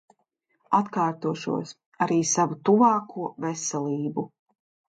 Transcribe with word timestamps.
Atkārtošos, 0.77 1.75
arī 2.07 2.19
savu 2.31 2.59
tuvāko 2.71 3.29
veselību. 3.47 4.29